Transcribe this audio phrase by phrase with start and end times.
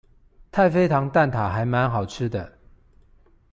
[0.51, 2.57] 太妃糖蛋塔還滿好吃的